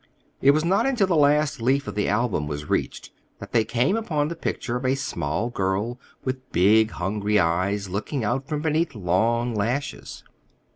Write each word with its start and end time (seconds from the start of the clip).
It 0.41 0.49
was 0.49 0.65
not 0.65 0.87
until 0.87 1.05
the 1.05 1.15
last 1.15 1.61
leaf 1.61 1.87
of 1.87 1.93
the 1.93 2.07
album 2.07 2.47
was 2.47 2.67
reached 2.67 3.11
that 3.37 3.51
they 3.51 3.63
came 3.63 3.95
upon 3.95 4.29
the 4.29 4.35
picture 4.35 4.75
of 4.75 4.83
a 4.83 4.95
small 4.95 5.51
girl, 5.51 5.99
with 6.23 6.51
big, 6.51 6.89
hungry 6.89 7.37
eyes 7.37 7.87
looking 7.87 8.23
out 8.23 8.47
from 8.47 8.63
beneath 8.63 8.95
long 8.95 9.53
lashes. 9.53 10.23